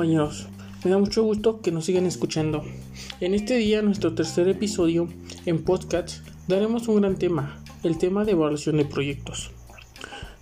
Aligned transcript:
compañeros? 0.00 0.48
Me 0.82 0.90
da 0.90 0.96
mucho 0.96 1.22
gusto 1.24 1.60
que 1.60 1.72
nos 1.72 1.84
sigan 1.84 2.06
escuchando. 2.06 2.64
En 3.20 3.34
este 3.34 3.58
día, 3.58 3.82
nuestro 3.82 4.14
tercer 4.14 4.48
episodio 4.48 5.08
en 5.44 5.62
podcast, 5.62 6.26
daremos 6.48 6.88
un 6.88 7.02
gran 7.02 7.16
tema, 7.16 7.62
el 7.82 7.98
tema 7.98 8.24
de 8.24 8.32
evaluación 8.32 8.78
de 8.78 8.86
proyectos. 8.86 9.50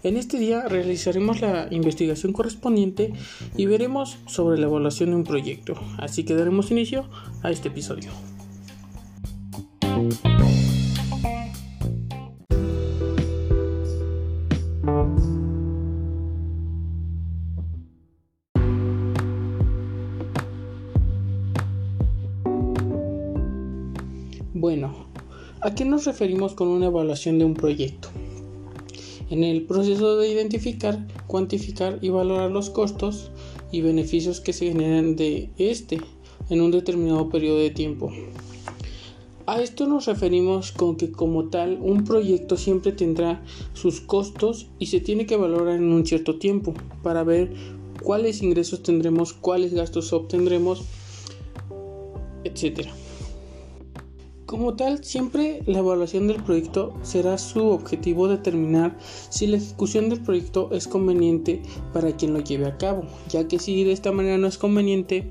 En 0.05 0.16
este 0.16 0.38
día 0.38 0.68
realizaremos 0.68 1.41
la 1.41 1.66
investigación 1.73 2.32
correspondiente 2.32 3.14
y 3.56 3.66
veremos 3.66 4.18
sobre 4.29 4.60
la 4.60 4.66
evaluación 4.66 5.10
de 5.10 5.16
un 5.16 5.24
proyecto. 5.24 5.75
Así 5.98 6.22
que 6.22 6.36
daremos 6.36 6.70
inicio 6.70 7.11
a 7.43 7.50
este 7.50 7.66
episodio. 7.66 8.12
Qué 25.78 25.84
nos 25.84 26.06
referimos 26.06 26.55
con 26.55 26.66
una 26.66 26.87
evaluación 26.87 27.38
de 27.38 27.45
un 27.45 27.55
proyecto? 27.55 28.09
En 29.30 29.45
el 29.45 29.62
proceso 29.62 30.16
de 30.16 30.28
identificar, 30.28 31.06
cuantificar 31.28 32.01
y 32.02 32.09
valorar 32.09 32.51
los 32.51 32.68
costos 32.68 33.30
y 33.70 33.80
beneficios 33.80 34.41
que 34.41 34.52
se 34.52 34.66
generan 34.66 35.14
de 35.14 35.51
este 35.56 36.01
en 36.51 36.62
un 36.62 36.73
determinado 36.73 37.28
periodo 37.28 37.60
de 37.60 37.70
tiempo. 37.70 38.10
A 39.46 39.62
esto 39.62 39.87
nos 39.87 40.06
referimos 40.06 40.73
con 40.73 40.96
que 40.96 41.12
como 41.12 41.45
tal 41.45 41.79
un 41.80 42.02
proyecto 42.02 42.56
siempre 42.56 42.90
tendrá 42.90 43.45
sus 43.73 44.01
costos 44.01 44.66
y 44.80 44.87
se 44.87 44.99
tiene 44.99 45.26
que 45.26 45.37
valorar 45.37 45.76
en 45.76 45.93
un 45.93 46.04
cierto 46.04 46.40
tiempo 46.40 46.74
para 47.04 47.23
ver 47.23 47.52
cuáles 48.02 48.43
ingresos 48.43 48.82
tendremos, 48.82 49.32
cuáles 49.32 49.74
gastos 49.74 50.12
obtendremos, 50.12 50.82
etcétera. 52.43 52.90
Como 54.49 54.73
tal, 54.73 55.04
siempre 55.04 55.63
la 55.66 55.80
evaluación 55.80 56.27
del 56.27 56.43
proyecto 56.43 56.95
será 57.02 57.37
su 57.37 57.66
objetivo 57.66 58.29
determinar 58.29 58.96
si 59.29 59.46
la 59.46 59.59
ejecución 59.59 60.09
del 60.09 60.23
proyecto 60.23 60.71
es 60.73 60.88
conveniente 60.88 61.60
para 61.93 62.16
quien 62.16 62.32
lo 62.32 62.40
lleve 62.40 62.65
a 62.65 62.79
cabo, 62.79 63.02
ya 63.29 63.46
que 63.46 63.59
si 63.59 63.85
de 63.85 63.93
esta 63.93 64.10
manera 64.10 64.38
no 64.38 64.47
es 64.47 64.56
conveniente, 64.56 65.31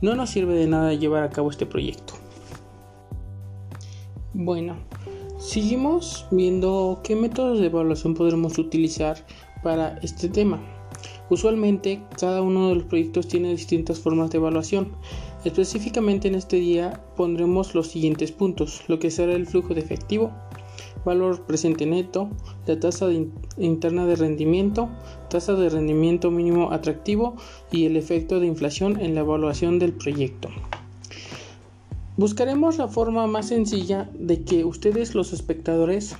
no 0.00 0.14
nos 0.14 0.30
sirve 0.30 0.54
de 0.54 0.66
nada 0.66 0.94
llevar 0.94 1.24
a 1.24 1.28
cabo 1.28 1.50
este 1.50 1.66
proyecto. 1.66 2.14
Bueno, 4.32 4.78
seguimos 5.36 6.26
viendo 6.30 7.02
qué 7.04 7.16
métodos 7.16 7.58
de 7.58 7.66
evaluación 7.66 8.14
podremos 8.14 8.56
utilizar 8.56 9.26
para 9.62 9.98
este 9.98 10.30
tema. 10.30 10.58
Usualmente 11.28 12.02
cada 12.18 12.40
uno 12.40 12.68
de 12.68 12.76
los 12.76 12.84
proyectos 12.84 13.28
tiene 13.28 13.50
distintas 13.50 13.98
formas 13.98 14.30
de 14.30 14.38
evaluación. 14.38 14.92
Específicamente 15.44 16.26
en 16.28 16.36
este 16.36 16.56
día 16.56 17.04
pondremos 17.16 17.74
los 17.74 17.88
siguientes 17.88 18.32
puntos, 18.32 18.82
lo 18.88 18.98
que 18.98 19.10
será 19.10 19.34
el 19.34 19.46
flujo 19.46 19.74
de 19.74 19.80
efectivo, 19.80 20.32
valor 21.04 21.44
presente 21.44 21.84
neto, 21.84 22.30
la 22.66 22.80
tasa 22.80 23.08
interna 23.58 24.06
de 24.06 24.16
rendimiento, 24.16 24.88
tasa 25.28 25.52
de 25.52 25.68
rendimiento 25.68 26.30
mínimo 26.30 26.72
atractivo 26.72 27.36
y 27.70 27.84
el 27.84 27.98
efecto 27.98 28.40
de 28.40 28.46
inflación 28.46 28.98
en 29.00 29.14
la 29.14 29.20
evaluación 29.20 29.78
del 29.78 29.92
proyecto. 29.92 30.48
Buscaremos 32.16 32.78
la 32.78 32.88
forma 32.88 33.26
más 33.26 33.48
sencilla 33.48 34.08
de 34.18 34.44
que 34.44 34.64
ustedes 34.64 35.14
los 35.14 35.34
espectadores 35.34 36.16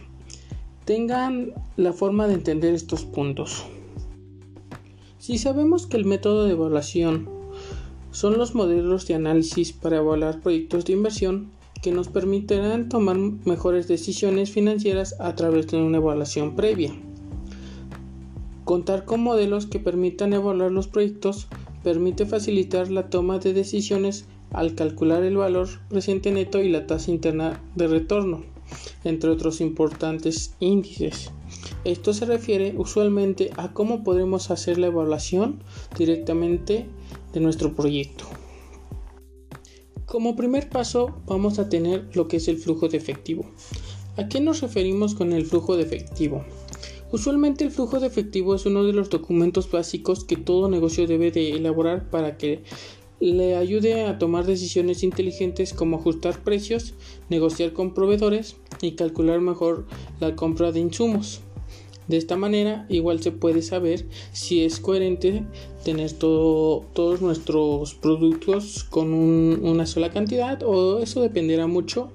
tengan 0.85 1.55
la 1.77 1.95
forma 1.95 2.27
de 2.27 2.35
entender 2.35 2.75
estos 2.75 3.07
puntos. 3.07 3.65
Si 5.19 5.39
sabemos 5.39 5.87
que 5.87 5.97
el 5.97 6.05
método 6.05 6.45
de 6.45 6.53
evaluación 6.53 7.34
son 8.15 8.39
los 8.39 8.55
modelos 8.55 9.09
de 9.09 9.15
análisis 9.15 9.73
para 9.73 9.97
evaluar 9.97 10.41
proyectos 10.41 10.85
de 10.85 10.93
inversión 10.93 11.51
que 11.83 11.91
nos 11.91 12.07
permitirán 12.07 12.89
tomar 12.89 13.17
mejores 13.17 13.89
decisiones 13.89 14.53
financieras 14.53 15.17
a 15.19 15.35
través 15.35 15.67
de 15.67 15.79
una 15.79 15.99
evaluación 15.99 16.55
previa. 16.55 16.95
Contar 18.65 19.05
con 19.05 19.21
modelos 19.21 19.67
que 19.67 19.81
permitan 19.81 20.33
evaluar 20.33 20.71
los 20.71 20.87
proyectos 20.87 21.49
permite 21.83 22.25
facilitar 22.25 22.89
la 22.89 23.11
toma 23.11 23.41
de 23.41 23.53
decisiones 23.53 24.27
al 24.53 24.77
calcular 24.77 25.25
el 25.25 25.37
valor 25.37 25.69
presente 25.89 26.31
neto 26.31 26.63
y 26.63 26.69
la 26.69 26.87
tasa 26.87 27.11
interna 27.11 27.61
de 27.75 27.89
retorno, 27.89 28.45
entre 29.03 29.31
otros 29.31 29.61
importantes 29.61 30.55
índices. 30.61 31.33
Esto 31.85 32.15
se 32.15 32.27
refiere 32.27 32.75
usualmente 32.79 33.51
a 33.57 33.73
cómo 33.73 34.05
podremos 34.05 34.53
hacer 34.53 34.79
la 34.79 34.87
evaluación 34.87 35.65
directamente 35.99 36.87
de 37.35 37.41
nuestro 37.41 37.75
proyecto. 37.75 38.25
Como 40.07 40.37
primer 40.37 40.71
paso 40.71 41.21
vamos 41.27 41.59
a 41.59 41.69
tener 41.69 42.09
lo 42.15 42.29
que 42.29 42.37
es 42.37 42.49
el 42.49 42.57
flujo 42.57 42.89
de 42.89 42.97
efectivo. 42.97 43.45
¿A 44.17 44.29
qué 44.29 44.41
nos 44.41 44.61
referimos 44.61 45.15
con 45.15 45.33
el 45.33 45.45
flujo 45.45 45.77
de 45.77 45.83
efectivo? 45.83 46.45
Usualmente 47.11 47.65
el 47.65 47.71
flujo 47.71 48.01
de 48.01 48.07
efectivo 48.07 48.55
es 48.55 48.65
uno 48.65 48.85
de 48.85 48.93
los 48.93 49.11
documentos 49.11 49.71
básicos 49.71 50.25
que 50.25 50.37
todo 50.37 50.69
negocio 50.69 51.07
debe 51.07 51.31
de 51.31 51.51
elaborar 51.51 52.11
para 52.11 52.37
que 52.37 52.63
le 53.21 53.57
ayude 53.57 54.05
a 54.05 54.19
tomar 54.19 54.47
decisiones 54.47 55.03
inteligentes 55.03 55.73
como 55.73 55.97
ajustar 55.97 56.43
precios, 56.43 56.95
negociar 57.29 57.73
con 57.73 57.95
proveedores 57.95 58.57
y 58.83 58.93
calcular 58.93 59.41
mejor 59.41 59.87
la 60.21 60.37
compra 60.37 60.73
de 60.73 60.81
insumos. 60.81 61.41
De 62.09 62.19
esta 62.19 62.37
manera 62.37 62.87
igual 62.89 63.23
se 63.23 63.33
puede 63.33 63.63
saber 63.63 64.07
si 64.33 64.63
es 64.65 64.79
coherente 64.79 65.45
tener 65.85 66.13
todos 66.13 67.23
nuestros 67.23 67.95
productos 67.95 68.85
con 68.85 69.13
una 69.15 69.87
sola 69.87 70.11
cantidad 70.11 70.63
o 70.63 71.01
eso 71.01 71.23
dependerá 71.23 71.67
mucho 71.67 72.13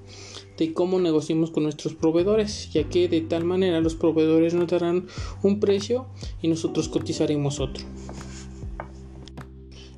de 0.56 0.72
cómo 0.74 1.00
negociemos 1.00 1.50
con 1.50 1.62
nuestros 1.62 1.94
proveedores, 1.94 2.70
ya 2.72 2.84
que 2.84 3.08
de 3.08 3.22
tal 3.22 3.44
manera 3.44 3.80
los 3.80 3.94
proveedores 3.94 4.54
nos 4.54 4.68
darán 4.68 5.06
un 5.42 5.58
precio 5.58 6.06
y 6.42 6.48
nosotros 6.48 6.88
cotizaremos 6.88 7.60
otro. 7.60 7.84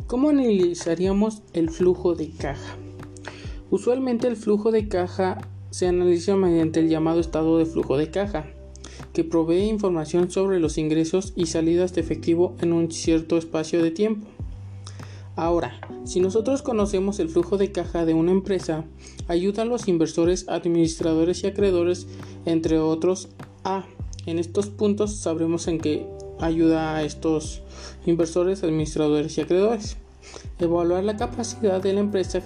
¿Cómo 0.06 0.30
analizaríamos 0.30 1.42
el 1.52 1.70
flujo 1.70 2.14
de 2.14 2.30
caja? 2.30 2.76
Usualmente 3.70 4.28
el 4.28 4.36
flujo 4.36 4.70
de 4.70 4.88
caja 4.88 5.48
se 5.70 5.86
analiza 5.86 6.36
mediante 6.36 6.80
el 6.80 6.88
llamado 6.88 7.18
estado 7.18 7.58
de 7.58 7.66
flujo 7.66 7.96
de 7.96 8.10
caja 8.10 8.46
que 9.12 9.24
provee 9.24 9.68
información 9.68 10.30
sobre 10.30 10.60
los 10.60 10.78
ingresos 10.78 11.32
y 11.36 11.46
salidas 11.46 11.94
de 11.94 12.00
efectivo 12.00 12.56
en 12.60 12.72
un 12.72 12.90
cierto 12.90 13.36
espacio 13.36 13.82
de 13.82 13.90
tiempo. 13.90 14.26
Ahora, 15.34 15.80
si 16.04 16.20
nosotros 16.20 16.60
conocemos 16.60 17.18
el 17.18 17.28
flujo 17.28 17.56
de 17.56 17.72
caja 17.72 18.04
de 18.04 18.12
una 18.12 18.32
empresa, 18.32 18.84
ayuda 19.28 19.62
a 19.62 19.66
los 19.66 19.88
inversores, 19.88 20.46
administradores 20.48 21.42
y 21.42 21.46
acreedores, 21.46 22.06
entre 22.44 22.78
otros, 22.78 23.28
a. 23.64 23.86
En 24.26 24.38
estos 24.38 24.68
puntos 24.68 25.16
sabremos 25.16 25.68
en 25.68 25.80
qué 25.80 26.06
ayuda 26.38 26.96
a 26.96 27.02
estos 27.02 27.62
inversores, 28.04 28.62
administradores 28.62 29.38
y 29.38 29.40
acreedores. 29.40 29.96
Evaluar 30.58 31.02
la 31.02 31.16
capacidad 31.16 31.82
de 31.82 31.94
la 31.94 32.00
empresa 32.00 32.40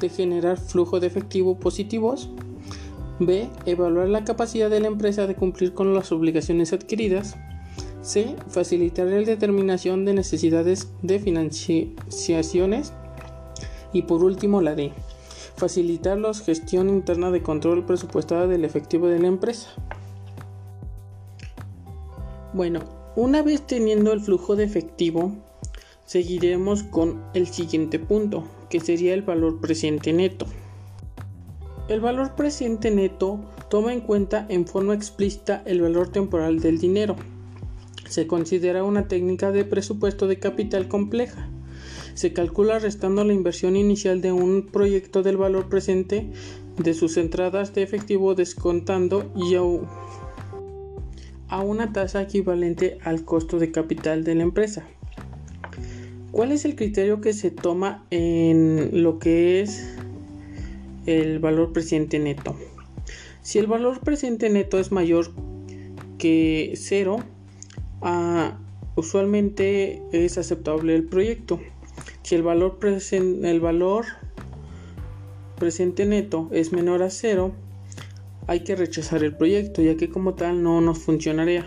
de 0.00 0.08
generar 0.08 0.58
flujo 0.58 1.00
de 1.00 1.08
efectivo 1.08 1.58
positivos 1.58 2.30
B. 3.20 3.50
Evaluar 3.66 4.08
la 4.08 4.24
capacidad 4.24 4.70
de 4.70 4.80
la 4.80 4.88
empresa 4.88 5.26
de 5.26 5.34
cumplir 5.34 5.74
con 5.74 5.94
las 5.94 6.10
obligaciones 6.10 6.72
adquiridas. 6.72 7.36
C. 8.02 8.34
Facilitar 8.48 9.06
la 9.06 9.18
determinación 9.18 10.06
de 10.06 10.14
necesidades 10.14 10.90
de 11.02 11.18
financiaciones. 11.18 12.94
Y 13.92 14.02
por 14.02 14.24
último 14.24 14.62
la 14.62 14.74
D. 14.74 14.92
Facilitar 15.56 16.16
la 16.16 16.32
gestión 16.32 16.88
interna 16.88 17.30
de 17.30 17.42
control 17.42 17.84
presupuestada 17.84 18.46
del 18.46 18.64
efectivo 18.64 19.06
de 19.08 19.18
la 19.18 19.28
empresa. 19.28 19.68
Bueno, 22.54 22.80
una 23.16 23.42
vez 23.42 23.66
teniendo 23.66 24.12
el 24.12 24.20
flujo 24.20 24.56
de 24.56 24.64
efectivo, 24.64 25.32
seguiremos 26.06 26.84
con 26.84 27.22
el 27.34 27.48
siguiente 27.48 27.98
punto, 27.98 28.44
que 28.70 28.80
sería 28.80 29.12
el 29.12 29.22
valor 29.22 29.60
presente 29.60 30.12
neto. 30.14 30.46
El 31.90 31.98
valor 31.98 32.36
presente 32.36 32.92
neto 32.92 33.40
toma 33.68 33.92
en 33.92 34.00
cuenta 34.00 34.46
en 34.48 34.64
forma 34.64 34.94
explícita 34.94 35.60
el 35.66 35.80
valor 35.80 36.08
temporal 36.08 36.60
del 36.60 36.78
dinero. 36.78 37.16
Se 38.08 38.28
considera 38.28 38.84
una 38.84 39.08
técnica 39.08 39.50
de 39.50 39.64
presupuesto 39.64 40.28
de 40.28 40.38
capital 40.38 40.86
compleja. 40.86 41.48
Se 42.14 42.32
calcula 42.32 42.78
restando 42.78 43.24
la 43.24 43.32
inversión 43.32 43.74
inicial 43.74 44.20
de 44.20 44.30
un 44.30 44.68
proyecto 44.68 45.24
del 45.24 45.36
valor 45.36 45.68
presente 45.68 46.30
de 46.78 46.94
sus 46.94 47.16
entradas 47.16 47.74
de 47.74 47.82
efectivo 47.82 48.36
descontando 48.36 49.28
y 49.34 49.56
a 49.56 49.62
una 51.60 51.92
tasa 51.92 52.22
equivalente 52.22 52.98
al 53.02 53.24
costo 53.24 53.58
de 53.58 53.72
capital 53.72 54.22
de 54.22 54.36
la 54.36 54.44
empresa. 54.44 54.86
¿Cuál 56.30 56.52
es 56.52 56.64
el 56.64 56.76
criterio 56.76 57.20
que 57.20 57.32
se 57.32 57.50
toma 57.50 58.06
en 58.10 59.02
lo 59.02 59.18
que 59.18 59.60
es 59.60 59.96
el 61.06 61.38
valor 61.38 61.72
presente 61.72 62.18
neto. 62.18 62.56
Si 63.42 63.58
el 63.58 63.66
valor 63.66 64.00
presente 64.00 64.50
neto 64.50 64.78
es 64.78 64.92
mayor 64.92 65.32
que 66.18 66.74
cero, 66.76 67.18
ah, 68.02 68.58
usualmente 68.96 70.02
es 70.12 70.38
aceptable 70.38 70.94
el 70.94 71.04
proyecto. 71.04 71.60
Si 72.22 72.34
el 72.34 72.42
valor, 72.42 72.78
el 72.82 73.60
valor 73.60 74.04
presente 75.56 76.06
neto 76.06 76.48
es 76.52 76.72
menor 76.72 77.02
a 77.02 77.10
cero, 77.10 77.52
hay 78.46 78.60
que 78.60 78.76
rechazar 78.76 79.22
el 79.22 79.36
proyecto, 79.36 79.82
ya 79.82 79.96
que 79.96 80.10
como 80.10 80.34
tal 80.34 80.62
no 80.62 80.80
nos 80.80 80.98
funcionaría. 80.98 81.66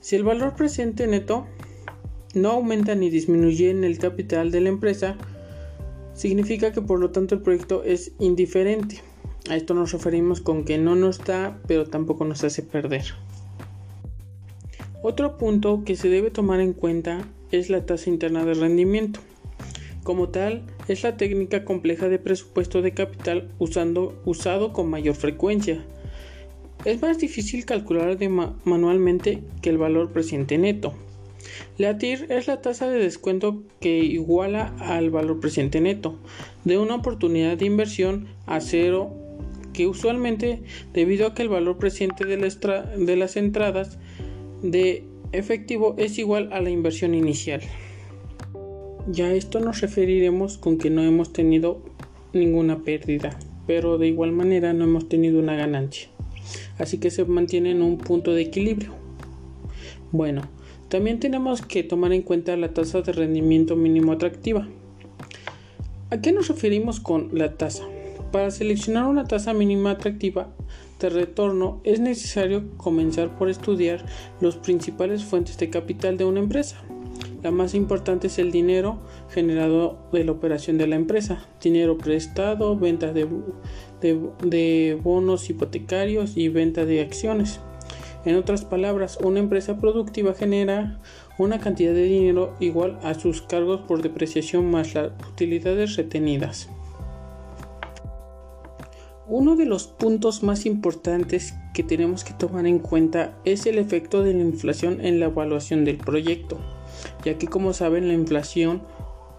Si 0.00 0.16
el 0.16 0.24
valor 0.24 0.54
presente 0.54 1.06
neto 1.06 1.46
no 2.34 2.50
aumenta 2.50 2.94
ni 2.94 3.10
disminuye 3.10 3.70
en 3.70 3.84
el 3.84 3.98
capital 3.98 4.50
de 4.50 4.60
la 4.60 4.68
empresa, 4.68 5.16
significa 6.22 6.70
que 6.70 6.80
por 6.80 7.00
lo 7.00 7.10
tanto 7.10 7.34
el 7.34 7.40
proyecto 7.40 7.82
es 7.82 8.12
indiferente. 8.20 9.00
A 9.50 9.56
esto 9.56 9.74
nos 9.74 9.90
referimos 9.90 10.40
con 10.40 10.64
que 10.64 10.78
no 10.78 10.94
nos 10.94 11.18
da, 11.18 11.58
pero 11.66 11.86
tampoco 11.86 12.24
nos 12.24 12.44
hace 12.44 12.62
perder. 12.62 13.02
Otro 15.02 15.36
punto 15.36 15.82
que 15.84 15.96
se 15.96 16.08
debe 16.08 16.30
tomar 16.30 16.60
en 16.60 16.74
cuenta 16.74 17.26
es 17.50 17.70
la 17.70 17.84
tasa 17.86 18.08
interna 18.08 18.44
de 18.44 18.54
rendimiento. 18.54 19.18
Como 20.04 20.28
tal, 20.28 20.62
es 20.86 21.02
la 21.02 21.16
técnica 21.16 21.64
compleja 21.64 22.08
de 22.08 22.20
presupuesto 22.20 22.82
de 22.82 22.94
capital 22.94 23.50
usando, 23.58 24.16
usado 24.24 24.72
con 24.72 24.88
mayor 24.88 25.16
frecuencia. 25.16 25.84
Es 26.84 27.02
más 27.02 27.18
difícil 27.18 27.64
calcular 27.64 28.16
manualmente 28.62 29.42
que 29.60 29.70
el 29.70 29.78
valor 29.78 30.12
presente 30.12 30.56
neto. 30.56 30.94
La 31.78 31.98
TIR 31.98 32.26
es 32.30 32.46
la 32.46 32.60
tasa 32.60 32.88
de 32.88 32.98
descuento 32.98 33.62
que 33.80 33.98
iguala 33.98 34.74
al 34.78 35.10
valor 35.10 35.40
presente 35.40 35.80
neto 35.80 36.18
de 36.64 36.78
una 36.78 36.96
oportunidad 36.96 37.56
de 37.56 37.66
inversión 37.66 38.28
a 38.46 38.60
cero 38.60 39.14
que 39.72 39.86
usualmente 39.86 40.62
debido 40.92 41.26
a 41.26 41.34
que 41.34 41.42
el 41.42 41.48
valor 41.48 41.78
presente 41.78 42.24
de, 42.24 43.16
las 43.16 43.36
entradas 43.36 43.98
de 44.62 45.04
efectivo 45.32 45.94
es 45.98 46.18
igual 46.18 46.50
a 46.52 46.60
la 46.60 46.70
inversión 46.70 47.14
inicial. 47.14 47.62
Ya 49.08 49.32
esto 49.32 49.60
nos 49.60 49.80
referiremos 49.80 50.58
con 50.58 50.78
que 50.78 50.90
no 50.90 51.02
hemos 51.02 51.32
tenido 51.32 51.82
ninguna 52.32 52.82
pérdida, 52.84 53.38
pero 53.66 53.98
de 53.98 54.08
igual 54.08 54.32
manera 54.32 54.72
no 54.72 54.84
hemos 54.84 55.08
tenido 55.08 55.40
una 55.40 55.56
ganancia. 55.56 56.08
Así 56.78 56.98
que 56.98 57.10
se 57.10 57.24
mantiene 57.24 57.70
en 57.70 57.82
un 57.82 57.98
punto 57.98 58.32
de 58.32 58.42
equilibrio. 58.42 58.92
Bueno, 60.12 60.42
también 60.92 61.18
tenemos 61.20 61.62
que 61.62 61.82
tomar 61.82 62.12
en 62.12 62.20
cuenta 62.20 62.54
la 62.58 62.74
tasa 62.74 63.00
de 63.00 63.12
rendimiento 63.12 63.76
mínimo 63.76 64.12
atractiva. 64.12 64.68
¿A 66.10 66.20
qué 66.20 66.32
nos 66.32 66.48
referimos 66.48 67.00
con 67.00 67.30
la 67.32 67.54
tasa? 67.54 67.84
Para 68.30 68.50
seleccionar 68.50 69.06
una 69.06 69.24
tasa 69.24 69.54
mínima 69.54 69.92
atractiva 69.92 70.50
de 71.00 71.08
retorno 71.08 71.80
es 71.84 71.98
necesario 71.98 72.76
comenzar 72.76 73.38
por 73.38 73.48
estudiar 73.48 74.04
las 74.42 74.56
principales 74.56 75.24
fuentes 75.24 75.56
de 75.56 75.70
capital 75.70 76.18
de 76.18 76.26
una 76.26 76.40
empresa. 76.40 76.76
La 77.42 77.50
más 77.50 77.74
importante 77.74 78.26
es 78.26 78.38
el 78.38 78.52
dinero 78.52 78.98
generado 79.30 79.96
de 80.12 80.24
la 80.24 80.32
operación 80.32 80.76
de 80.76 80.88
la 80.88 80.96
empresa, 80.96 81.46
dinero 81.62 81.96
prestado, 81.96 82.76
venta 82.76 83.14
de, 83.14 84.98
bonos 85.02 85.48
hipotecarios 85.48 86.36
y 86.36 86.50
venta 86.50 86.84
de 86.84 87.00
acciones. 87.00 87.60
En 88.24 88.36
otras 88.36 88.64
palabras, 88.64 89.18
una 89.22 89.40
empresa 89.40 89.78
productiva 89.78 90.34
genera 90.34 91.00
una 91.38 91.58
cantidad 91.60 91.92
de 91.92 92.04
dinero 92.04 92.54
igual 92.60 92.98
a 93.02 93.14
sus 93.14 93.42
cargos 93.42 93.80
por 93.80 94.02
depreciación 94.02 94.70
más 94.70 94.94
las 94.94 95.12
utilidades 95.28 95.96
retenidas. 95.96 96.68
Uno 99.26 99.56
de 99.56 99.66
los 99.66 99.86
puntos 99.86 100.42
más 100.42 100.66
importantes 100.66 101.54
que 101.74 101.82
tenemos 101.82 102.22
que 102.24 102.34
tomar 102.34 102.66
en 102.66 102.78
cuenta 102.78 103.38
es 103.44 103.66
el 103.66 103.78
efecto 103.78 104.22
de 104.22 104.34
la 104.34 104.42
inflación 104.42 105.00
en 105.00 105.20
la 105.20 105.26
evaluación 105.26 105.84
del 105.84 105.96
proyecto 105.96 106.58
ya 107.24 107.38
que 107.38 107.46
como 107.46 107.72
saben 107.72 108.08
la 108.08 108.14
inflación 108.14 108.82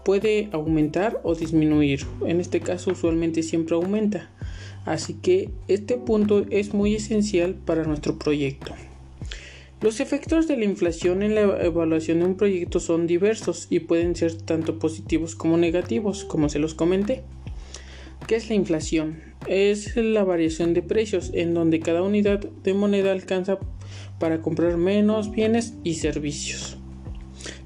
puede 0.04 0.48
aumentar 0.52 1.20
o 1.22 1.34
disminuir. 1.34 2.06
En 2.26 2.40
este 2.40 2.60
caso 2.60 2.92
usualmente 2.92 3.42
siempre 3.42 3.74
aumenta. 3.74 4.30
Así 4.84 5.14
que 5.14 5.50
este 5.68 5.96
punto 5.96 6.44
es 6.50 6.74
muy 6.74 6.94
esencial 6.94 7.54
para 7.54 7.84
nuestro 7.84 8.18
proyecto. 8.18 8.74
Los 9.80 10.00
efectos 10.00 10.48
de 10.48 10.56
la 10.56 10.64
inflación 10.64 11.22
en 11.22 11.34
la 11.34 11.62
evaluación 11.62 12.20
de 12.20 12.24
un 12.24 12.36
proyecto 12.36 12.80
son 12.80 13.06
diversos 13.06 13.66
y 13.68 13.80
pueden 13.80 14.16
ser 14.16 14.34
tanto 14.34 14.78
positivos 14.78 15.34
como 15.34 15.56
negativos, 15.56 16.24
como 16.24 16.48
se 16.48 16.58
los 16.58 16.74
comenté. 16.74 17.22
¿Qué 18.26 18.36
es 18.36 18.48
la 18.48 18.54
inflación? 18.54 19.20
Es 19.46 19.94
la 19.96 20.24
variación 20.24 20.72
de 20.72 20.80
precios 20.80 21.30
en 21.34 21.52
donde 21.52 21.80
cada 21.80 22.02
unidad 22.02 22.40
de 22.40 22.72
moneda 22.72 23.12
alcanza 23.12 23.58
para 24.18 24.40
comprar 24.40 24.78
menos 24.78 25.30
bienes 25.30 25.74
y 25.84 25.94
servicios. 25.96 26.78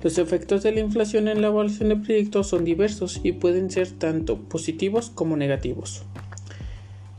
Los 0.03 0.19
efectos 0.19 0.65
de 0.65 0.73
la 0.73 0.81
inflación 0.81 1.29
en 1.29 1.41
la 1.41 1.49
evaluación 1.49 1.91
de 1.91 1.97
proyectos 1.97 2.49
son 2.49 2.65
diversos 2.65 3.21
y 3.23 3.33
pueden 3.33 3.71
ser 3.71 3.91
tanto 3.91 4.39
positivos 4.39 5.11
como 5.11 5.37
negativos. 5.37 6.03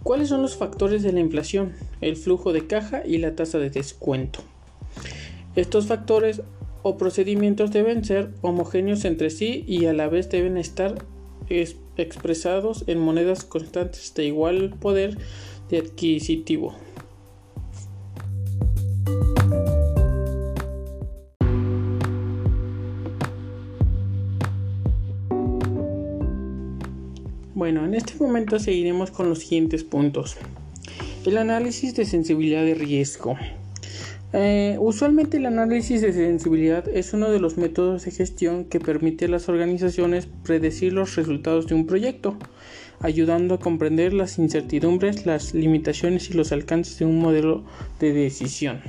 ¿Cuáles 0.03 0.29
son 0.29 0.41
los 0.41 0.55
factores 0.55 1.03
de 1.03 1.11
la 1.11 1.19
inflación? 1.19 1.73
El 2.01 2.15
flujo 2.15 2.53
de 2.53 2.67
caja 2.67 3.03
y 3.05 3.17
la 3.17 3.35
tasa 3.35 3.59
de 3.59 3.69
descuento. 3.69 4.39
Estos 5.55 5.87
factores 5.87 6.41
o 6.83 6.97
procedimientos 6.97 7.71
deben 7.71 8.05
ser 8.05 8.31
homogéneos 8.41 9.03
entre 9.05 9.29
sí 9.29 9.65
y 9.67 9.85
a 9.85 9.93
la 9.93 10.07
vez 10.07 10.29
deben 10.29 10.57
estar 10.57 10.95
expresados 11.97 12.83
en 12.87 12.99
monedas 12.99 13.43
constantes 13.43 14.13
de 14.13 14.25
igual 14.25 14.75
poder 14.79 15.17
de 15.69 15.79
adquisitivo. 15.79 16.75
Bueno, 27.69 27.85
en 27.85 27.93
este 27.93 28.15
momento 28.19 28.57
seguiremos 28.57 29.11
con 29.11 29.29
los 29.29 29.41
siguientes 29.41 29.83
puntos. 29.83 30.37
El 31.23 31.37
análisis 31.37 31.93
de 31.93 32.03
sensibilidad 32.03 32.65
de 32.65 32.73
riesgo. 32.73 33.37
Eh, 34.33 34.77
usualmente 34.79 35.37
el 35.37 35.45
análisis 35.45 36.01
de 36.01 36.11
sensibilidad 36.11 36.89
es 36.89 37.13
uno 37.13 37.29
de 37.29 37.39
los 37.39 37.59
métodos 37.59 38.05
de 38.05 38.09
gestión 38.09 38.65
que 38.65 38.79
permite 38.79 39.25
a 39.25 39.27
las 39.27 39.49
organizaciones 39.49 40.27
predecir 40.43 40.93
los 40.93 41.15
resultados 41.15 41.67
de 41.67 41.75
un 41.75 41.85
proyecto, 41.85 42.39
ayudando 43.01 43.53
a 43.53 43.59
comprender 43.59 44.13
las 44.13 44.39
incertidumbres, 44.39 45.27
las 45.27 45.53
limitaciones 45.53 46.31
y 46.31 46.33
los 46.33 46.51
alcances 46.51 46.97
de 46.97 47.05
un 47.05 47.19
modelo 47.19 47.65
de 47.99 48.13
decisión. 48.13 48.81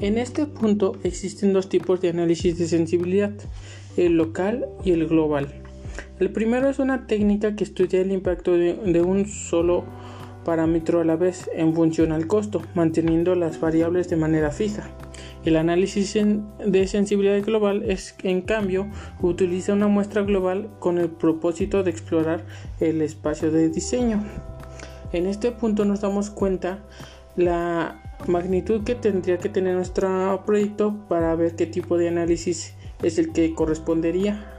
En 0.00 0.18
este 0.18 0.44
punto 0.44 0.98
existen 1.02 1.54
dos 1.54 1.70
tipos 1.70 2.02
de 2.02 2.10
análisis 2.10 2.58
de 2.58 2.68
sensibilidad, 2.68 3.32
el 3.96 4.18
local 4.18 4.66
y 4.84 4.90
el 4.90 5.08
global. 5.08 5.62
El 6.18 6.30
primero 6.30 6.68
es 6.68 6.78
una 6.78 7.06
técnica 7.06 7.54
que 7.54 7.64
estudia 7.64 8.00
el 8.00 8.12
impacto 8.12 8.52
de, 8.52 9.02
un 9.02 9.26
solo 9.26 9.84
parámetro 10.44 11.00
a 11.00 11.04
la 11.04 11.16
vez 11.16 11.50
en 11.54 11.74
función 11.74 12.12
al 12.12 12.26
costo, 12.26 12.62
manteniendo 12.74 13.34
las 13.34 13.60
variables 13.60 14.08
de 14.08 14.16
manera 14.16 14.50
fija. 14.50 14.88
El 15.44 15.56
análisis 15.56 16.14
de 16.14 16.86
sensibilidad 16.86 17.42
global 17.42 17.82
es, 17.84 18.16
en 18.22 18.42
cambio, 18.42 18.88
utiliza 19.22 19.72
una 19.72 19.88
muestra 19.88 20.22
global 20.22 20.68
con 20.78 20.98
el 20.98 21.08
propósito 21.08 21.82
de 21.82 21.90
explorar 21.90 22.44
el 22.80 23.00
espacio 23.02 23.50
de 23.50 23.68
diseño. 23.68 24.24
En 25.12 25.26
este 25.26 25.52
punto 25.52 25.84
nos 25.84 26.00
damos 26.00 26.30
cuenta 26.30 26.80
la 27.36 28.02
magnitud 28.26 28.82
que 28.82 28.94
tendría 28.96 29.38
que 29.38 29.48
tener 29.48 29.76
nuestro 29.76 30.42
proyecto 30.44 30.96
para 31.08 31.34
ver 31.36 31.54
qué 31.54 31.66
tipo 31.66 31.96
de 31.96 32.08
análisis 32.08 32.74
es 33.02 33.18
el 33.18 33.32
que 33.32 33.54
correspondería 33.54 34.57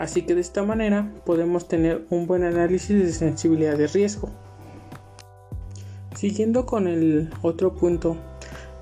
Así 0.00 0.22
que 0.22 0.34
de 0.34 0.40
esta 0.40 0.62
manera 0.62 1.12
podemos 1.26 1.68
tener 1.68 2.06
un 2.08 2.26
buen 2.26 2.42
análisis 2.42 2.88
de 2.88 3.12
sensibilidad 3.12 3.76
de 3.76 3.86
riesgo. 3.86 4.30
Siguiendo 6.16 6.64
con 6.64 6.88
el 6.88 7.28
otro 7.42 7.74
punto 7.74 8.16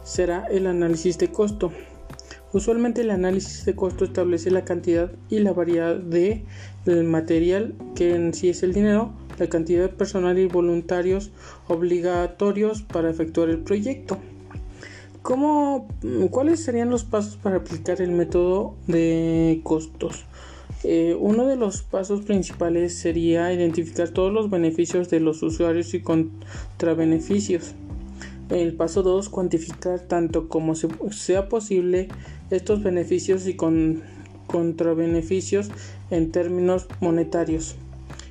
será 0.05 0.47
el 0.47 0.69
análisis 0.69 1.19
de 1.19 1.27
costo. 1.33 1.73
Usualmente 2.53 3.01
el 3.01 3.11
análisis 3.11 3.65
de 3.65 3.75
costo 3.75 4.05
establece 4.05 4.53
la 4.53 4.65
cantidad 4.65 5.11
y 5.29 5.41
la 5.41 5.53
variedad 5.53 5.97
de 5.97 6.45
material 6.87 7.75
que 7.97 8.15
en 8.15 8.33
sí 8.33 8.51
es 8.51 8.63
el 8.63 8.73
dinero, 8.73 9.11
la 9.41 9.49
cantidad 9.49 9.83
de 9.83 9.89
personal 9.89 10.39
y 10.39 10.47
voluntarios 10.47 11.33
obligatorios 11.67 12.83
para 12.83 13.11
efectuar 13.11 13.49
el 13.49 13.59
proyecto. 13.59 14.19
¿Cómo, 15.23 15.89
¿Cuáles 16.31 16.63
serían 16.63 16.91
los 16.91 17.03
pasos 17.03 17.37
para 17.39 17.57
aplicar 17.57 18.01
el 18.01 18.13
método 18.13 18.77
de 18.87 19.61
costos? 19.65 20.25
Eh, 20.85 21.17
uno 21.19 21.47
de 21.47 21.57
los 21.57 21.83
pasos 21.83 22.23
principales 22.23 22.95
sería 22.95 23.53
identificar 23.53 24.11
todos 24.11 24.33
los 24.33 24.49
beneficios 24.49 25.11
de 25.11 25.19
los 25.19 25.43
usuarios 25.43 25.93
y 25.95 26.01
contrabeneficios. 26.01 27.75
El 28.49 28.75
paso 28.75 29.03
2, 29.03 29.29
cuantificar 29.29 30.01
tanto 30.01 30.49
como 30.49 30.75
sea 30.75 31.49
posible 31.49 32.09
estos 32.51 32.83
beneficios 32.83 33.47
y 33.47 33.57
contrabeneficios 34.47 35.71
en 36.11 36.31
términos 36.31 36.87
monetarios. 37.01 37.77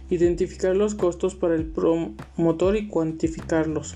Identificar 0.09 0.75
los 0.75 0.95
costos 0.95 1.35
para 1.35 1.55
el 1.55 1.65
promotor 1.65 2.75
y 2.77 2.87
cuantificarlos, 2.87 3.95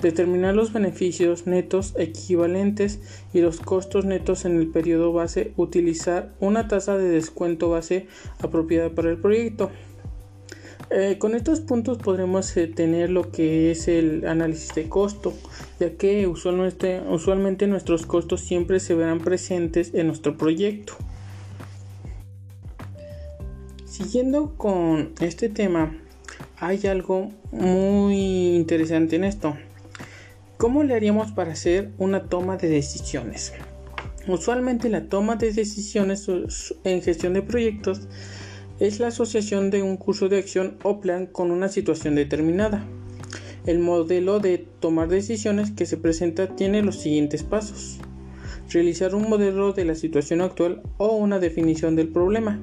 determinar 0.00 0.54
los 0.54 0.72
beneficios 0.72 1.46
netos 1.46 1.94
equivalentes 1.96 3.00
y 3.32 3.40
los 3.40 3.60
costos 3.60 4.04
netos 4.04 4.44
en 4.44 4.56
el 4.56 4.68
periodo 4.68 5.12
base, 5.12 5.52
utilizar 5.56 6.32
una 6.40 6.68
tasa 6.68 6.96
de 6.96 7.08
descuento 7.08 7.70
base 7.70 8.06
apropiada 8.40 8.90
para 8.90 9.10
el 9.10 9.18
proyecto. 9.18 9.70
Eh, 10.90 11.16
con 11.18 11.34
estos 11.34 11.60
puntos 11.60 11.98
podremos 11.98 12.56
eh, 12.56 12.66
tener 12.66 13.10
lo 13.10 13.30
que 13.30 13.70
es 13.70 13.88
el 13.88 14.26
análisis 14.26 14.74
de 14.74 14.88
costo, 14.88 15.34
ya 15.78 15.90
que 15.96 16.26
usualmente, 16.26 17.02
usualmente 17.06 17.66
nuestros 17.66 18.06
costos 18.06 18.40
siempre 18.40 18.80
se 18.80 18.94
verán 18.94 19.18
presentes 19.18 19.92
en 19.92 20.06
nuestro 20.06 20.38
proyecto. 20.38 20.94
Siguiendo 23.98 24.54
con 24.56 25.10
este 25.18 25.48
tema, 25.48 25.92
hay 26.60 26.86
algo 26.86 27.30
muy 27.50 28.54
interesante 28.54 29.16
en 29.16 29.24
esto. 29.24 29.56
¿Cómo 30.56 30.84
le 30.84 30.94
haríamos 30.94 31.32
para 31.32 31.50
hacer 31.50 31.90
una 31.98 32.28
toma 32.28 32.56
de 32.58 32.68
decisiones? 32.68 33.54
Usualmente 34.28 34.88
la 34.88 35.08
toma 35.08 35.34
de 35.34 35.52
decisiones 35.52 36.28
en 36.84 37.02
gestión 37.02 37.32
de 37.32 37.42
proyectos 37.42 38.02
es 38.78 39.00
la 39.00 39.08
asociación 39.08 39.68
de 39.72 39.82
un 39.82 39.96
curso 39.96 40.28
de 40.28 40.38
acción 40.38 40.78
o 40.84 41.00
plan 41.00 41.26
con 41.26 41.50
una 41.50 41.68
situación 41.68 42.14
determinada. 42.14 42.86
El 43.66 43.80
modelo 43.80 44.38
de 44.38 44.58
tomar 44.78 45.08
decisiones 45.08 45.72
que 45.72 45.86
se 45.86 45.96
presenta 45.96 46.54
tiene 46.54 46.82
los 46.82 47.00
siguientes 47.00 47.42
pasos. 47.42 47.98
Realizar 48.70 49.16
un 49.16 49.28
modelo 49.28 49.72
de 49.72 49.84
la 49.84 49.96
situación 49.96 50.40
actual 50.40 50.82
o 50.98 51.16
una 51.16 51.40
definición 51.40 51.96
del 51.96 52.10
problema 52.10 52.60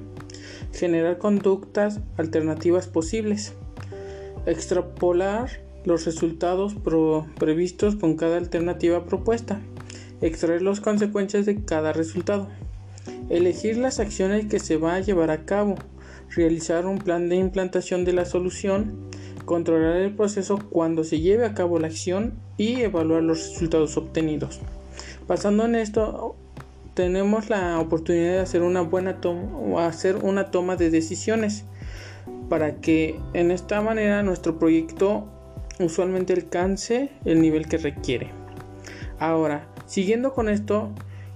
generar 0.76 1.18
conductas 1.18 2.02
alternativas 2.18 2.88
posibles, 2.88 3.54
extrapolar 4.46 5.50
los 5.86 6.06
resultados 6.06 6.76
previstos 7.38 7.96
con 7.96 8.16
cada 8.16 8.38
alternativa 8.38 9.06
propuesta, 9.06 9.62
extraer 10.22 10.62
las 10.62 10.82
consecuencias 10.82 11.46
de 11.46 11.64
cada 11.64 11.94
resultado, 11.94 12.48
elegir 13.30 13.78
las 13.78 14.00
acciones 14.00 14.48
que 14.48 14.60
se 14.60 14.78
va 14.78 14.96
a 14.96 15.00
llevar 15.00 15.32
a 15.32 15.46
cabo, 15.46 15.76
realizar 16.36 16.86
un 16.86 16.98
plan 16.98 17.30
de 17.30 17.36
implantación 17.36 18.04
de 18.04 18.14
la 18.14 18.26
solución, 18.26 19.10
controlar 19.46 19.98
el 19.98 20.16
proceso 20.16 20.60
cuando 20.70 21.04
se 21.04 21.20
lleve 21.20 21.46
a 21.46 21.54
cabo 21.54 21.80
la 21.80 21.88
acción 21.88 22.34
y 22.58 22.82
evaluar 22.82 23.24
los 23.24 23.50
resultados 23.50 23.96
obtenidos. 23.98 24.60
Basando 25.28 25.66
en 25.66 25.76
esto, 25.76 26.36
tenemos 26.96 27.50
la 27.50 27.80
oportunidad 27.80 28.32
de 28.32 28.40
hacer 28.40 28.64
una 28.64 28.82
buena 28.82 29.22
toma 29.22 29.56
o 29.58 29.80
hacer 29.80 30.16
una 30.16 30.50
toma 30.50 30.78
de 30.78 30.90
decisiones 30.90 31.66
para 32.50 32.78
que 32.78 33.20
en 33.34 33.52
esta 33.52 33.82
manera 33.82 34.24
nuestro 34.24 34.58
proyecto 34.58 35.28
usualmente 35.80 36.34
alcance 36.34 37.12
el 37.26 37.42
nivel 37.42 37.68
que 37.68 37.78
requiere. 37.78 38.32
Ahora, 39.20 39.68
siguiendo 39.86 40.34
con 40.34 40.48
esto, 40.48 40.90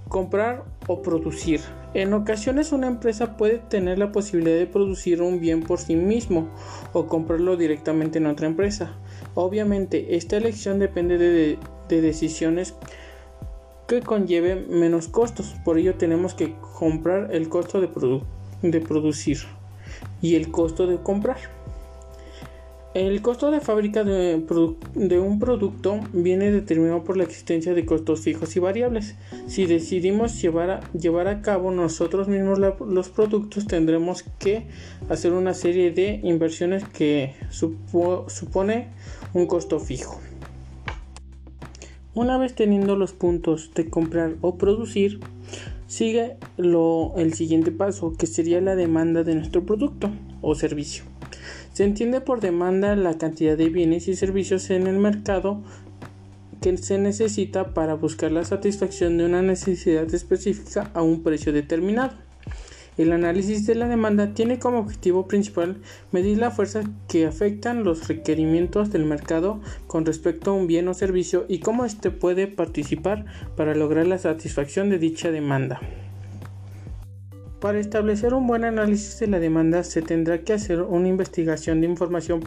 comprar 0.08 0.64
o 0.86 1.02
producir. 1.02 1.60
En 1.92 2.14
ocasiones 2.14 2.72
una 2.72 2.86
empresa 2.86 3.36
puede 3.36 3.58
tener 3.58 3.98
la 3.98 4.12
posibilidad 4.12 4.56
de 4.56 4.66
producir 4.66 5.20
un 5.20 5.40
bien 5.40 5.62
por 5.62 5.78
sí 5.78 5.94
mismo 5.94 6.48
o 6.92 7.06
comprarlo 7.06 7.56
directamente 7.56 8.18
en 8.18 8.26
otra 8.26 8.46
empresa. 8.46 8.92
Obviamente 9.34 10.16
esta 10.16 10.36
elección 10.36 10.78
depende 10.78 11.18
de, 11.18 11.58
de 11.88 12.00
decisiones 12.00 12.74
que 13.90 14.02
conlleve 14.02 14.54
menos 14.54 15.08
costos. 15.08 15.56
Por 15.64 15.76
ello 15.76 15.96
tenemos 15.96 16.34
que 16.34 16.54
comprar 16.78 17.34
el 17.34 17.48
costo 17.48 17.80
de, 17.80 17.88
producir 18.80 19.38
y 20.22 20.36
el 20.36 20.52
costo 20.52 20.86
de 20.86 20.98
comprar. 20.98 21.38
El 22.94 23.20
costo 23.20 23.50
de 23.50 23.60
fábrica 23.60 24.04
de, 24.04 24.44
un 25.18 25.38
producto 25.40 25.98
viene 26.12 26.52
determinado 26.52 27.02
por 27.02 27.16
la 27.16 27.24
existencia 27.24 27.74
de 27.74 27.84
costos 27.84 28.20
fijos 28.20 28.54
y 28.54 28.60
variables. 28.60 29.16
Si 29.48 29.66
decidimos 29.66 30.40
llevar 30.40 30.70
a, 30.70 30.80
llevar 30.92 31.26
a 31.26 31.42
cabo 31.42 31.72
nosotros 31.72 32.28
mismos 32.28 32.60
los 32.60 33.08
productos, 33.08 33.66
tendremos 33.66 34.24
que 34.38 34.68
hacer 35.08 35.32
una 35.32 35.52
serie 35.52 35.90
de 35.90 36.20
inversiones 36.22 36.84
que 36.84 37.34
supone 37.50 38.88
un 39.34 39.46
costo 39.46 39.80
fijo. 39.80 40.20
Una 42.12 42.38
vez 42.38 42.54
teniendo 42.54 42.96
los 42.96 43.12
puntos 43.12 43.70
de 43.74 43.88
comprar 43.88 44.34
o 44.40 44.56
producir, 44.56 45.20
sigue 45.86 46.36
el 46.56 47.34
siguiente 47.34 47.70
paso, 47.70 48.14
que 48.18 48.26
sería 48.26 48.60
la 48.60 48.74
demanda 48.74 49.22
de 49.22 49.36
nuestro 49.36 49.64
producto 49.64 50.10
o 50.42 50.56
servicio. 50.56 51.04
Se 51.72 51.84
entiende 51.84 52.20
por 52.20 52.40
demanda 52.40 52.96
la 52.96 53.16
cantidad 53.16 53.56
de 53.56 53.68
bienes 53.68 54.08
y 54.08 54.16
servicios 54.16 54.70
en 54.70 54.88
el 54.88 54.98
mercado 54.98 55.62
que 56.60 56.76
se 56.78 56.98
necesita 56.98 57.74
para 57.74 57.94
buscar 57.94 58.32
la 58.32 58.44
satisfacción 58.44 59.16
de 59.16 59.26
una 59.26 59.40
necesidad 59.40 60.12
específica 60.12 60.90
a 60.94 61.02
un 61.02 61.22
precio 61.22 61.52
determinado. 61.52 62.14
El 63.00 63.12
análisis 63.12 63.64
de 63.64 63.74
la 63.76 63.88
demanda 63.88 64.34
tiene 64.34 64.58
como 64.58 64.78
objetivo 64.78 65.26
principal 65.26 65.78
medir 66.12 66.36
la 66.36 66.50
fuerza 66.50 66.82
que 67.08 67.24
afectan 67.24 67.82
los 67.82 68.08
requerimientos 68.08 68.92
del 68.92 69.06
mercado 69.06 69.58
con 69.86 70.04
respecto 70.04 70.50
a 70.50 70.52
un 70.54 70.66
bien 70.66 70.86
o 70.86 70.92
servicio 70.92 71.46
y 71.48 71.60
cómo 71.60 71.86
éste 71.86 72.10
puede 72.10 72.46
participar 72.46 73.24
para 73.56 73.74
lograr 73.74 74.06
la 74.06 74.18
satisfacción 74.18 74.90
de 74.90 74.98
dicha 74.98 75.30
demanda. 75.30 75.80
Para 77.58 77.80
establecer 77.80 78.34
un 78.34 78.46
buen 78.46 78.64
análisis 78.64 79.18
de 79.18 79.28
la 79.28 79.40
demanda 79.40 79.82
se 79.82 80.02
tendrá 80.02 80.42
que 80.42 80.52
hacer 80.52 80.82
una 80.82 81.08
investigación 81.08 81.80
de 81.80 81.86
información 81.86 82.40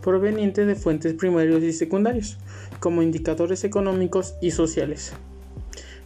proveniente 0.00 0.66
de 0.66 0.74
fuentes 0.74 1.14
primarios 1.14 1.62
y 1.62 1.72
secundarios, 1.72 2.38
como 2.80 3.02
indicadores 3.02 3.62
económicos 3.62 4.34
y 4.42 4.50
sociales. 4.50 5.12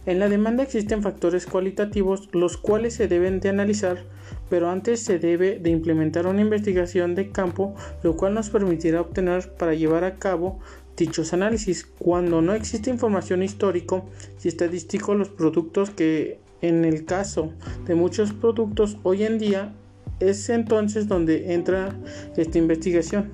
En 0.05 0.19
la 0.19 0.29
demanda 0.29 0.63
existen 0.63 1.01
factores 1.01 1.47
cualitativos 1.47 2.29
los 2.31 2.57
cuales 2.57 2.93
se 2.93 3.07
deben 3.07 3.39
de 3.39 3.49
analizar, 3.49 4.03
pero 4.49 4.69
antes 4.69 4.99
se 5.01 5.17
debe 5.17 5.57
de 5.57 5.71
implementar 5.71 6.27
una 6.27 6.41
investigación 6.41 7.15
de 7.15 7.31
campo, 7.31 7.73
lo 8.03 8.15
cual 8.15 8.35
nos 8.35 8.51
permitirá 8.51 9.01
obtener 9.01 9.51
para 9.57 9.73
llevar 9.73 10.03
a 10.03 10.17
cabo 10.17 10.59
dichos 10.95 11.33
análisis. 11.33 11.85
Cuando 11.97 12.41
no 12.41 12.53
existe 12.53 12.91
información 12.91 13.41
histórico 13.41 14.05
y 14.43 14.47
estadístico, 14.47 15.15
los 15.15 15.29
productos 15.29 15.89
que 15.89 16.39
en 16.61 16.85
el 16.85 17.05
caso 17.05 17.51
de 17.85 17.95
muchos 17.95 18.31
productos 18.31 18.97
hoy 19.03 19.23
en 19.23 19.39
día 19.39 19.73
es 20.19 20.49
entonces 20.49 21.07
donde 21.07 21.53
entra 21.53 21.95
esta 22.37 22.57
investigación 22.57 23.31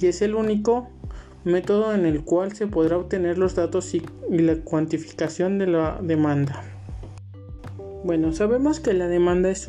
y 0.00 0.06
es 0.06 0.22
el 0.22 0.34
único 0.34 0.88
método 1.44 1.94
en 1.94 2.06
el 2.06 2.22
cual 2.22 2.52
se 2.54 2.66
podrá 2.66 2.98
obtener 2.98 3.38
los 3.38 3.54
datos 3.54 3.94
y, 3.94 4.02
la 4.30 4.56
cuantificación 4.56 5.58
de 5.58 5.66
la 5.66 5.98
demanda. 6.00 6.62
Bueno, 8.04 8.32
sabemos 8.32 8.80
que 8.80 8.94
la 8.94 9.06
demanda 9.06 9.50
es 9.50 9.66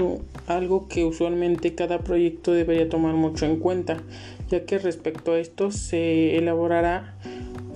algo 0.48 0.88
que 0.88 1.06
usualmente 1.06 1.76
cada 1.76 2.00
proyecto 2.00 2.52
debería 2.52 2.90
tomar 2.90 3.14
mucho 3.14 3.46
en 3.46 3.60
cuenta, 3.60 3.98
ya 4.50 4.66
que 4.66 4.80
respecto 4.80 5.34
a 5.34 5.40
esto 5.40 5.72
se 5.72 6.38
elaborará 6.38 7.16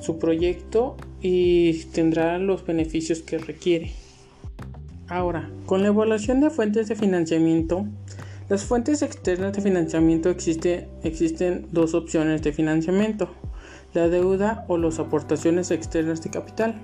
su 0.02 0.18
proyecto 0.18 0.96
y 1.22 1.84
tendrá 1.94 2.40
los 2.40 2.66
beneficios 2.66 3.20
que 3.22 3.38
requiere. 3.38 3.92
Ahora, 5.08 5.50
con 5.66 5.84
la 5.84 5.90
evaluación 5.90 6.42
de 6.42 6.50
fuentes 6.50 6.88
de 6.88 6.96
financiamiento, 6.96 7.86
las 8.50 8.64
fuentes 8.64 9.02
externas 9.02 9.54
de 9.54 9.62
financiamiento 9.62 10.30
existe, 10.30 10.88
existen 11.04 11.68
dos 11.72 11.94
opciones 11.94 12.42
de 12.42 12.52
financiamiento 12.52 13.30
la 13.98 14.10
deuda 14.10 14.64
o 14.68 14.78
las 14.78 15.00
aportaciones 15.00 15.72
externas 15.72 16.22
de 16.22 16.30
capital. 16.30 16.76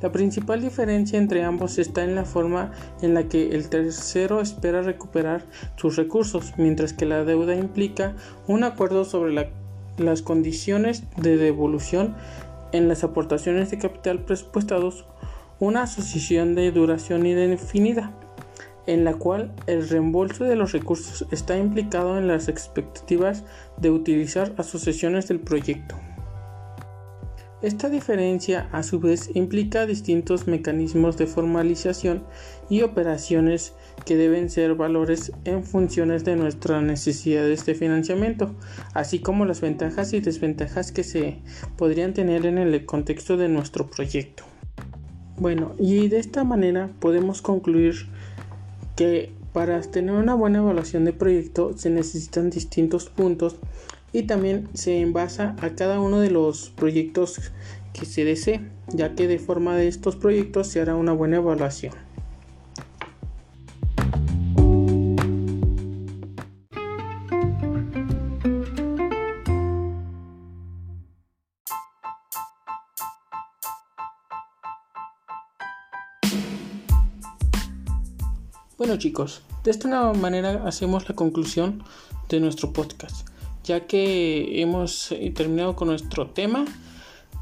La 0.00 0.10
principal 0.10 0.62
diferencia 0.62 1.18
entre 1.18 1.44
ambos 1.44 1.76
está 1.78 2.02
en 2.02 2.14
la 2.14 2.24
forma 2.24 2.72
en 3.02 3.12
la 3.12 3.24
que 3.24 3.54
el 3.54 3.68
tercero 3.68 4.40
espera 4.40 4.80
recuperar 4.80 5.44
sus 5.76 5.96
recursos, 5.96 6.54
mientras 6.56 6.94
que 6.94 7.04
la 7.04 7.24
deuda 7.24 7.54
implica 7.54 8.14
un 8.46 8.64
acuerdo 8.64 9.04
sobre 9.04 9.50
las 9.98 10.22
condiciones 10.22 11.04
de 11.18 11.36
devolución 11.36 12.16
en 12.72 12.88
las 12.88 13.04
aportaciones 13.04 13.70
de 13.70 13.78
capital 13.78 14.20
presupuestados, 14.20 15.04
una 15.60 15.82
asociación 15.82 16.54
de 16.54 16.72
duración 16.72 17.26
indefinida, 17.26 18.12
en 18.86 19.04
la 19.04 19.12
cual 19.12 19.52
el 19.66 19.86
reembolso 19.86 20.44
de 20.44 20.56
los 20.56 20.72
recursos 20.72 21.26
está 21.30 21.58
implicado 21.58 22.16
en 22.16 22.28
las 22.28 22.48
expectativas 22.48 23.44
de 23.76 23.90
utilizar 23.90 24.54
asociaciones 24.56 25.28
del 25.28 25.40
proyecto. 25.40 25.96
Esta 27.66 27.90
diferencia 27.90 28.68
a 28.70 28.84
su 28.84 29.00
vez 29.00 29.28
implica 29.34 29.86
distintos 29.86 30.46
mecanismos 30.46 31.16
de 31.16 31.26
formalización 31.26 32.22
y 32.70 32.82
operaciones 32.82 33.72
que 34.04 34.16
deben 34.16 34.50
ser 34.50 34.76
valores 34.76 35.32
en 35.44 35.64
funciones 35.64 36.24
de 36.24 36.36
nuestras 36.36 36.80
necesidades 36.84 37.66
de 37.66 37.74
financiamiento, 37.74 38.54
así 38.94 39.18
como 39.18 39.46
las 39.46 39.62
ventajas 39.62 40.12
y 40.12 40.20
desventajas 40.20 40.92
que 40.92 41.02
se 41.02 41.38
podrían 41.76 42.14
tener 42.14 42.46
en 42.46 42.58
el 42.58 42.86
contexto 42.86 43.36
de 43.36 43.48
nuestro 43.48 43.90
proyecto. 43.90 44.44
Bueno, 45.36 45.74
y 45.76 46.06
de 46.06 46.20
esta 46.20 46.44
manera 46.44 46.90
podemos 47.00 47.42
concluir 47.42 47.96
que 48.94 49.32
Para 49.56 49.80
tener 49.80 50.14
una 50.14 50.34
buena 50.34 50.58
evaluación 50.58 51.06
de 51.06 51.14
proyecto 51.14 51.72
se 51.78 51.88
necesitan 51.88 52.50
distintos 52.50 53.08
puntos 53.08 53.56
y 54.16 54.22
también 54.22 54.70
se 54.72 55.02
envasa 55.02 55.54
a 55.60 55.74
cada 55.74 56.00
uno 56.00 56.20
de 56.20 56.30
los 56.30 56.70
proyectos 56.70 57.52
que 57.92 58.06
se 58.06 58.24
desee, 58.24 58.62
ya 58.88 59.14
que 59.14 59.28
de 59.28 59.38
forma 59.38 59.76
de 59.76 59.88
estos 59.88 60.16
proyectos 60.16 60.68
se 60.68 60.80
hará 60.80 60.94
una 60.94 61.12
buena 61.12 61.36
evaluación. 61.36 61.92
Bueno 78.78 78.96
chicos, 78.96 79.42
de 79.62 79.70
esta 79.70 80.14
manera 80.14 80.62
hacemos 80.66 81.06
la 81.06 81.14
conclusión 81.14 81.84
de 82.30 82.40
nuestro 82.40 82.72
podcast, 82.72 83.28
ya 83.66 83.86
que 83.86 84.62
hemos 84.62 85.12
eh, 85.12 85.30
terminado 85.34 85.76
con 85.76 85.88
nuestro 85.88 86.28
tema 86.28 86.64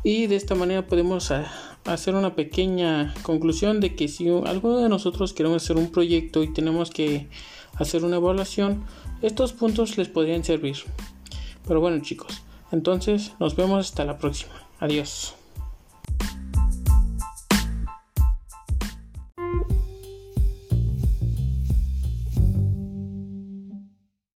y 0.03 0.27
de 0.27 0.37
esta 0.37 0.55
manera 0.55 0.87
podemos 0.87 1.31
ah, 1.31 1.47
hacer 1.85 2.15
una 2.15 2.35
pequeña 2.35 3.15
conclusión 3.23 3.81
de 3.81 3.95
que 3.95 4.09
si 4.09 4.29
alguno 4.29 4.79
de 4.79 4.89
nosotros 4.89 5.35
queremos 5.35 5.63
hacer 5.63 5.77
un 5.77 5.93
proyecto 5.93 6.43
y 6.43 6.53
tenemos 6.53 6.91
que 6.91 7.29
hacer 7.77 8.05
una 8.05 8.17
evaluación, 8.17 8.85
estos 9.23 9.53
puntos 9.53 9.99
les 9.99 10.09
podrían 10.09 10.45
servir. 10.45 10.77
Pero 11.67 11.81
bueno 11.81 12.03
chicos, 12.03 12.43
entonces 12.73 13.33
nos 13.39 13.55
vemos 13.55 13.87
hasta 13.87 14.05
la 14.05 14.19
próxima. 14.19 14.53
Adiós. 14.81 15.44